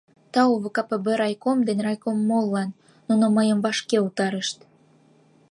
[0.33, 2.69] Тау ВКПб райком ден райкомоллан,
[3.07, 4.57] нуно мыйым вашке утарышт.